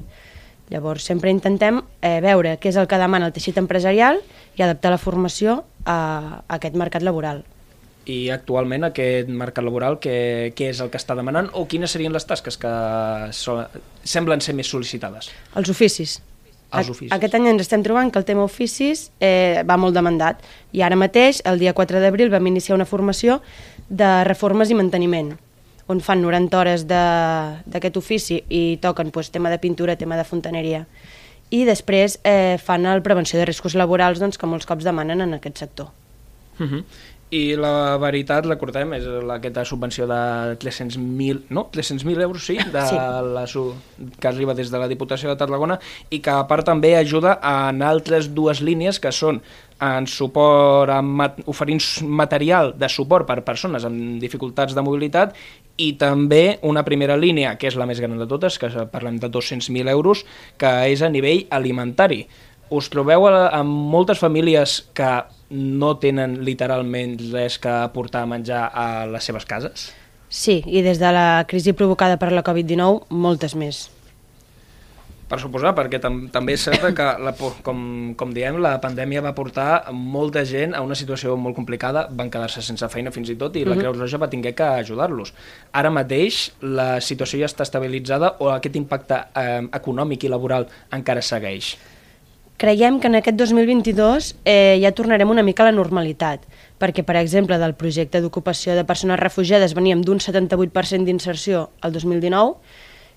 Llavors, 0.69 1.03
sempre 1.03 1.29
intentem 1.29 1.81
eh, 1.99 2.21
veure 2.23 2.55
què 2.55 2.71
és 2.71 2.79
el 2.79 2.87
que 2.87 3.03
demana 3.03 3.27
el 3.27 3.35
teixit 3.35 3.57
empresarial 3.59 4.21
i 4.55 4.63
adaptar 4.63 4.95
la 4.95 5.01
formació 5.01 5.65
a, 5.83 6.39
a 6.47 6.55
aquest 6.55 6.79
mercat 6.79 7.03
laboral 7.03 7.43
i 8.09 8.29
actualment 8.33 8.87
aquest 8.87 9.29
mercat 9.29 9.65
laboral 9.65 9.99
què, 10.01 10.53
què 10.57 10.71
és 10.71 10.81
el 10.81 10.89
que 10.89 10.97
està 10.97 11.15
demanant 11.17 11.51
o 11.53 11.67
quines 11.69 11.91
serien 11.91 12.13
les 12.13 12.25
tasques 12.25 12.57
que 12.57 12.71
so, 13.35 13.59
semblen 14.03 14.41
ser 14.41 14.55
més 14.57 14.71
sol·licitades? 14.71 15.29
Els 15.55 15.69
oficis. 15.69 16.19
Els 16.71 16.89
oficis. 16.89 17.11
Aquest 17.11 17.35
any 17.35 17.49
ens 17.51 17.65
estem 17.65 17.83
trobant 17.83 18.09
que 18.11 18.19
el 18.19 18.25
tema 18.25 18.45
oficis 18.47 19.09
eh, 19.19 19.61
va 19.67 19.77
molt 19.77 19.93
demandat 19.93 20.41
i 20.71 20.81
ara 20.81 20.97
mateix, 20.97 21.43
el 21.45 21.59
dia 21.59 21.75
4 21.77 22.01
d'abril, 22.01 22.31
vam 22.31 22.47
iniciar 22.47 22.77
una 22.79 22.87
formació 22.87 23.41
de 23.89 24.11
reformes 24.23 24.71
i 24.71 24.77
manteniment 24.79 25.35
on 25.91 25.99
fan 25.99 26.21
90 26.23 26.57
hores 26.57 26.85
d'aquest 26.87 27.97
ofici 27.99 28.39
i 28.47 28.77
toquen 28.81 29.11
pues, 29.11 29.31
tema 29.31 29.51
de 29.51 29.59
pintura, 29.59 29.97
tema 29.99 30.17
de 30.17 30.23
fontaneria. 30.23 30.85
I 31.51 31.65
després 31.67 32.17
eh, 32.23 32.57
fan 32.63 32.87
el 32.87 33.03
prevenció 33.03 33.39
de 33.39 33.47
riscos 33.49 33.75
laborals 33.75 34.21
doncs, 34.23 34.39
que 34.39 34.47
molts 34.47 34.69
cops 34.69 34.87
demanen 34.87 35.21
en 35.25 35.35
aquest 35.35 35.59
sector. 35.59 35.91
Uh 36.59 36.67
-huh. 36.67 36.83
I 37.31 37.55
la 37.55 37.95
veritat, 37.95 38.43
recordem, 38.43 38.91
és 38.97 39.05
la, 39.07 39.37
aquesta 39.37 39.63
subvenció 39.63 40.03
de 40.09 40.17
300.000 40.59 41.45
no? 41.55 41.69
300.000 41.71 42.25
euros, 42.25 42.43
sí, 42.43 42.57
de 42.59 42.83
sí. 42.89 42.97
La, 42.97 43.45
que 44.19 44.27
arriba 44.27 44.55
des 44.57 44.71
de 44.71 44.81
la 44.81 44.89
Diputació 44.91 45.31
de 45.31 45.37
Tarragona 45.39 45.79
i 46.11 46.19
que 46.19 46.33
a 46.33 46.43
part 46.49 46.67
també 46.67 46.91
ajuda 46.99 47.37
en 47.39 47.81
altres 47.87 48.33
dues 48.35 48.59
línies 48.59 48.99
que 48.99 49.15
són 49.15 49.39
en 49.81 50.11
suport, 50.11 50.91
en 50.91 51.15
mat, 51.23 51.39
oferint 51.47 51.79
material 52.03 52.75
de 52.75 52.91
suport 52.91 53.25
per 53.31 53.39
persones 53.47 53.87
amb 53.87 54.19
dificultats 54.19 54.75
de 54.75 54.83
mobilitat 54.83 55.33
i 55.79 55.93
també 55.95 56.59
una 56.67 56.83
primera 56.83 57.15
línia, 57.15 57.55
que 57.55 57.71
és 57.71 57.79
la 57.79 57.87
més 57.87 58.03
gran 58.03 58.19
de 58.19 58.27
totes, 58.27 58.59
que 58.59 58.69
parlem 58.91 59.23
de 59.23 59.31
200.000 59.31 59.89
euros, 59.89 60.27
que 60.59 60.71
és 60.91 61.01
a 61.01 61.09
nivell 61.09 61.47
alimentari. 61.49 62.25
Us 62.75 62.91
trobeu 62.91 63.31
amb 63.31 63.71
moltes 63.95 64.19
famílies 64.19 64.81
que 64.93 65.15
no 65.51 65.95
tenen 65.99 66.39
literalment 66.47 67.17
res 67.31 67.59
que 67.61 67.71
aportar 67.71 68.23
a 68.23 68.29
menjar 68.31 68.67
a 68.73 69.05
les 69.11 69.27
seves 69.27 69.45
cases? 69.45 69.91
Sí, 70.31 70.61
i 70.65 70.79
des 70.81 70.99
de 71.01 71.09
la 71.11 71.43
crisi 71.47 71.73
provocada 71.75 72.15
per 72.17 72.31
la 72.31 72.43
Covid-19, 72.47 73.11
moltes 73.11 73.57
més. 73.59 73.89
Per 75.31 75.37
suposar, 75.39 75.71
perquè 75.75 75.99
tam 76.03 76.25
també 76.31 76.57
és 76.57 76.63
cert 76.67 76.89
que, 76.95 77.05
la, 77.23 77.31
com, 77.63 77.83
com 78.19 78.31
diem, 78.35 78.57
la 78.63 78.73
pandèmia 78.83 79.21
va 79.23 79.31
portar 79.35 79.91
molta 79.95 80.43
gent 80.47 80.75
a 80.75 80.81
una 80.83 80.95
situació 80.99 81.37
molt 81.39 81.55
complicada, 81.55 82.05
van 82.11 82.31
quedar-se 82.31 82.63
sense 82.63 82.87
feina 82.91 83.13
fins 83.15 83.31
i 83.31 83.37
tot, 83.39 83.55
i 83.55 83.63
la 83.63 83.75
mhm. 83.75 83.83
Creu 83.83 83.95
Roja 83.95 84.19
va 84.19 84.31
tinguer 84.31 84.51
que 84.55 84.67
ajudar-los. 84.83 85.31
Ara 85.71 85.91
mateix 85.91 86.49
la 86.63 86.89
situació 86.99 87.43
ja 87.43 87.51
està 87.51 87.67
estabilitzada 87.67 88.35
o 88.39 88.51
aquest 88.51 88.75
impacte 88.79 89.23
eh, 89.39 89.61
econòmic 89.79 90.27
i 90.27 90.31
laboral 90.31 90.67
encara 90.99 91.23
segueix? 91.23 91.77
Creiem 92.61 92.99
que 93.01 93.09
en 93.09 93.17
aquest 93.17 93.39
2022 93.39 94.35
eh, 94.45 94.77
ja 94.83 94.91
tornarem 94.93 95.31
una 95.33 95.41
mica 95.41 95.63
a 95.63 95.71
la 95.71 95.73
normalitat, 95.73 96.43
perquè, 96.77 97.01
per 97.01 97.15
exemple, 97.17 97.57
del 97.57 97.73
projecte 97.73 98.19
d'ocupació 98.21 98.75
de 98.77 98.83
persones 98.85 99.17
refugiades 99.17 99.73
veníem 99.73 100.03
d'un 100.05 100.21
78% 100.21 101.07
d'inserció 101.07 101.71
al 101.81 101.95
2019 101.95 102.61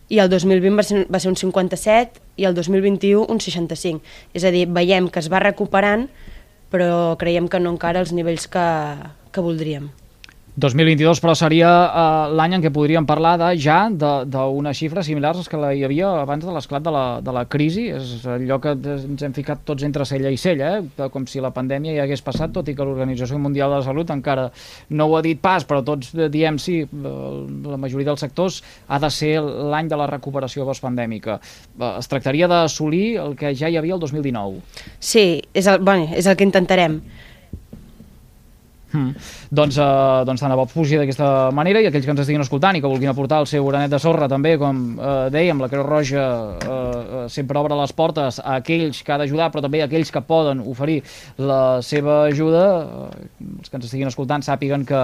i 0.08 0.22
el 0.24 0.30
2020 0.32 0.80
va 0.80 0.86
ser, 0.88 1.02
va 1.12 1.20
ser 1.20 1.28
un 1.34 1.36
57 1.36 2.22
i 2.40 2.48
el 2.48 2.56
2021 2.56 3.26
un 3.28 3.42
65. 3.44 4.00
És 4.32 4.48
a 4.48 4.54
dir, 4.54 4.64
veiem 4.64 5.10
que 5.12 5.20
es 5.20 5.28
va 5.28 5.44
recuperant, 5.44 6.06
però 6.72 7.12
creiem 7.20 7.44
que 7.52 7.60
no 7.60 7.76
encara 7.76 8.00
als 8.00 8.16
nivells 8.16 8.48
que, 8.48 8.64
que 9.28 9.44
voldríem. 9.44 9.90
2022, 10.54 11.18
però 11.18 11.32
seria 11.34 11.68
uh, 11.68 12.28
l'any 12.30 12.52
en 12.54 12.62
què 12.62 12.70
podríem 12.70 13.06
parlar 13.08 13.32
de, 13.40 13.48
ja 13.58 13.88
d'unes 13.90 14.78
xifres 14.78 15.08
similars 15.10 15.40
als 15.40 15.48
que 15.50 15.58
hi 15.58 15.82
havia 15.82 16.12
abans 16.20 16.44
de 16.46 16.52
l'esclat 16.54 16.84
de, 16.84 16.92
la, 16.94 17.02
de 17.26 17.34
la 17.34 17.42
crisi. 17.50 17.88
És 17.90 18.22
allò 18.30 18.60
que 18.62 18.76
ens 18.78 19.24
hem 19.26 19.34
ficat 19.34 19.64
tots 19.66 19.82
entre 19.82 20.06
cella 20.06 20.30
i 20.30 20.38
cella, 20.38 20.76
eh? 20.78 21.08
com 21.10 21.26
si 21.26 21.42
la 21.42 21.50
pandèmia 21.56 21.96
ja 21.96 22.06
hagués 22.06 22.22
passat, 22.22 22.54
tot 22.54 22.70
i 22.70 22.76
que 22.78 22.86
l'Organització 22.86 23.40
Mundial 23.42 23.74
de 23.74 23.82
la 23.82 23.88
Salut 23.88 24.14
encara 24.14 24.46
no 24.94 25.08
ho 25.10 25.18
ha 25.18 25.24
dit 25.26 25.42
pas, 25.42 25.66
però 25.66 25.82
tots 25.82 26.14
diem 26.30 26.62
sí, 26.62 26.84
la 27.02 27.80
majoria 27.80 28.12
dels 28.12 28.22
sectors 28.22 28.62
ha 28.86 29.02
de 29.02 29.10
ser 29.10 29.34
l'any 29.42 29.90
de 29.90 29.98
la 29.98 30.06
recuperació 30.06 30.68
postpandèmica. 30.70 31.40
Es 31.96 32.06
tractaria 32.06 32.46
d'assolir 32.46 33.16
el 33.26 33.34
que 33.40 33.56
ja 33.58 33.66
hi 33.66 33.82
havia 33.82 33.98
el 33.98 34.06
2019. 34.06 34.62
Sí, 35.02 35.42
és 35.50 35.66
el, 35.66 35.82
bueno, 35.82 36.12
és 36.14 36.30
el 36.30 36.38
que 36.38 36.46
intentarem. 36.46 37.00
Doncs, 38.94 39.78
eh, 39.78 40.24
doncs 40.26 40.40
tant 40.40 40.52
de 40.52 40.58
bo 40.58 40.66
fugir 40.70 40.98
d'aquesta 41.00 41.50
manera 41.54 41.82
i 41.82 41.88
aquells 41.88 42.06
que 42.06 42.12
ens 42.14 42.22
estiguin 42.24 42.44
escoltant 42.44 42.76
i 42.78 42.82
que 42.82 42.90
vulguin 42.90 43.10
aportar 43.10 43.40
el 43.42 43.48
seu 43.50 43.66
granet 43.66 43.90
de 43.90 43.98
sorra 44.02 44.28
també, 44.30 44.56
com 44.60 44.82
eh, 44.94 45.14
dèiem, 45.34 45.60
la 45.60 45.68
Creu 45.72 45.84
Roja 45.86 46.24
eh, 46.54 47.24
sempre 47.32 47.58
obre 47.58 47.76
les 47.78 47.92
portes 47.96 48.40
a 48.42 48.58
aquells 48.60 49.02
que 49.02 49.14
ha 49.14 49.18
d'ajudar, 49.20 49.50
però 49.52 49.64
també 49.64 49.82
a 49.82 49.88
aquells 49.88 50.12
que 50.14 50.22
poden 50.24 50.62
oferir 50.64 51.00
la 51.38 51.80
seva 51.82 52.24
ajuda. 52.28 52.64
Eh, 53.10 53.48
els 53.60 53.70
que 53.70 53.78
ens 53.80 53.88
estiguin 53.88 54.10
escoltant 54.10 54.44
sàpiguen 54.46 54.86
que 54.88 55.02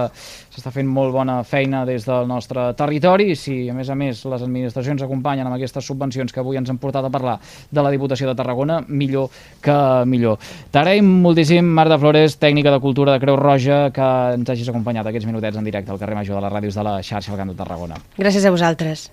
s'està 0.51 0.71
fent 0.73 0.87
molt 0.87 1.13
bona 1.15 1.41
feina 1.47 1.83
des 1.87 2.05
del 2.07 2.27
nostre 2.29 2.71
territori 2.79 3.31
i 3.31 3.37
si, 3.39 3.57
a 3.69 3.75
més 3.75 3.89
a 3.89 3.97
més, 3.97 4.23
les 4.25 4.45
administracions 4.45 5.03
acompanyen 5.03 5.47
amb 5.47 5.57
aquestes 5.57 5.85
subvencions 5.87 6.31
que 6.31 6.41
avui 6.41 6.59
ens 6.59 6.69
han 6.71 6.79
portat 6.81 7.05
a 7.07 7.13
parlar 7.13 7.37
de 7.71 7.83
la 7.83 7.91
Diputació 7.91 8.29
de 8.29 8.35
Tarragona, 8.37 8.81
millor 8.87 9.29
que 9.63 9.77
millor. 10.07 10.39
T'agraïm 10.71 11.07
moltíssim, 11.25 11.65
Marta 11.65 11.99
Flores, 12.01 12.37
tècnica 12.41 12.73
de 12.73 12.81
Cultura 12.83 13.15
de 13.15 13.23
Creu 13.23 13.39
Roja, 13.39 13.80
que 13.95 14.07
ens 14.37 14.53
hagis 14.53 14.69
acompanyat 14.71 15.09
aquests 15.09 15.29
minutets 15.29 15.57
en 15.57 15.67
directe 15.67 15.91
al 15.91 15.99
carrer 16.01 16.17
Major 16.19 16.37
de 16.37 16.45
les 16.45 16.53
ràdios 16.53 16.77
de 16.77 16.85
la 16.87 16.97
xarxa 17.01 17.33
al 17.33 17.41
Camp 17.41 17.53
de 17.53 17.57
Tarragona. 17.63 17.99
Gràcies 18.17 18.45
a 18.45 18.53
vosaltres. 18.53 19.09